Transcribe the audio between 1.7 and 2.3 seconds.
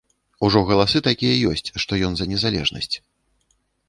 што ён за